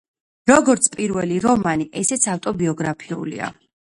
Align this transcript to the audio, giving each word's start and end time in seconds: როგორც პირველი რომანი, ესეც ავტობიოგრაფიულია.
როგორც 0.51 0.87
პირველი 0.95 1.37
რომანი, 1.43 1.85
ესეც 2.03 2.25
ავტობიოგრაფიულია. 2.35 3.53